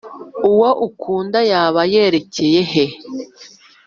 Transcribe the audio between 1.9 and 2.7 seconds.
yerekeye